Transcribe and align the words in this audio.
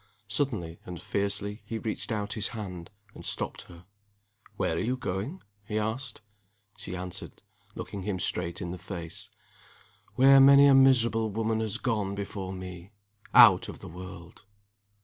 Suddenly 0.27 0.79
and 0.83 0.99
fiercely 0.99 1.61
he 1.63 1.77
reached 1.77 2.11
out 2.11 2.33
his 2.33 2.47
hand, 2.57 2.89
and 3.13 3.23
stopped 3.23 3.65
her. 3.67 3.85
"Where 4.57 4.75
are 4.75 4.79
you 4.79 4.97
going?" 4.97 5.43
he 5.63 5.77
asked. 5.77 6.21
She 6.75 6.95
answered, 6.95 7.43
looking 7.75 8.01
him 8.01 8.17
straight 8.17 8.63
in 8.63 8.71
the 8.71 8.79
face, 8.79 9.29
"Where 10.15 10.39
many 10.39 10.65
a 10.65 10.73
miserable 10.73 11.29
woman 11.29 11.59
has 11.59 11.77
gone 11.77 12.15
before 12.15 12.51
me. 12.51 12.93
Out 13.35 13.69
of 13.69 13.77
the 13.77 13.87
world." 13.87 14.41